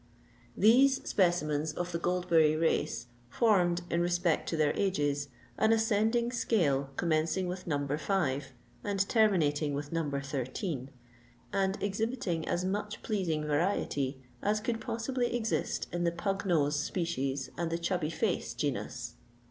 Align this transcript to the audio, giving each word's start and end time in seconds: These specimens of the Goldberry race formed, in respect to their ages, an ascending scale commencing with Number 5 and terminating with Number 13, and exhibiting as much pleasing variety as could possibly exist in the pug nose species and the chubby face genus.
These 0.57 1.07
specimens 1.07 1.73
of 1.73 1.91
the 1.91 1.99
Goldberry 1.99 2.55
race 2.59 3.05
formed, 3.29 3.83
in 3.91 4.01
respect 4.01 4.49
to 4.49 4.57
their 4.57 4.75
ages, 4.75 5.27
an 5.59 5.71
ascending 5.71 6.31
scale 6.31 6.89
commencing 6.95 7.47
with 7.47 7.67
Number 7.67 7.99
5 7.99 8.51
and 8.83 9.07
terminating 9.07 9.75
with 9.75 9.91
Number 9.91 10.19
13, 10.19 10.89
and 11.53 11.77
exhibiting 11.83 12.47
as 12.47 12.65
much 12.65 13.03
pleasing 13.03 13.45
variety 13.45 14.19
as 14.41 14.59
could 14.59 14.81
possibly 14.81 15.35
exist 15.35 15.85
in 15.93 16.03
the 16.03 16.11
pug 16.11 16.47
nose 16.47 16.79
species 16.79 17.51
and 17.55 17.69
the 17.71 17.77
chubby 17.77 18.09
face 18.09 18.55
genus. 18.55 19.17